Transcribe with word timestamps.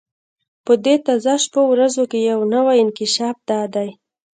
په 0.65 0.73
دې 0.85 0.95
تازه 1.05 1.33
شپو 1.43 1.61
ورځو 1.73 2.03
کې 2.11 2.19
یو 2.29 2.39
نوی 2.53 2.77
انکشاف 2.83 3.37
دا 3.49 3.61
دی. 3.73 3.89